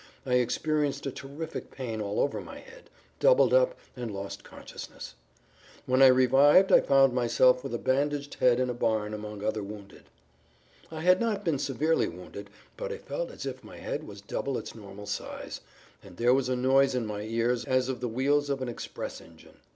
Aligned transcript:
I 0.25 0.33
experienced 0.33 1.05
a 1.05 1.11
terrific 1.11 1.69
pain 1.69 2.01
all 2.01 2.19
over 2.19 2.41
my 2.41 2.57
head, 2.57 2.89
doubled 3.19 3.53
up, 3.53 3.77
and 3.95 4.09
lost 4.09 4.43
consciousness. 4.43 5.13
When 5.85 6.01
I 6.01 6.07
revived 6.07 6.71
I 6.71 6.79
found 6.81 7.13
myself 7.13 7.63
with 7.63 7.71
a 7.75 7.77
bandaged 7.77 8.33
head 8.39 8.59
in 8.59 8.67
a 8.67 8.73
barn 8.73 9.13
among 9.13 9.43
other 9.43 9.61
wounded. 9.61 10.05
I 10.89 11.01
had 11.01 11.21
not 11.21 11.45
been 11.45 11.59
severely 11.59 12.07
wounded, 12.07 12.49
but 12.77 12.91
I 12.91 12.97
felt 12.97 13.29
as 13.29 13.45
if 13.45 13.61
my[Pg 13.61 13.75
15] 13.75 13.83
head 13.83 14.07
was 14.07 14.21
double 14.21 14.57
its 14.57 14.73
normal 14.73 15.05
size, 15.05 15.61
and 16.01 16.17
there 16.17 16.33
was 16.33 16.49
a 16.49 16.55
noise 16.55 16.95
in 16.95 17.05
my 17.05 17.21
ears 17.21 17.63
as 17.65 17.87
of 17.87 17.99
the 17.99 18.07
wheels 18.09 18.49
of 18.49 18.63
an 18.63 18.69
express 18.69 19.21
engine. 19.21 19.59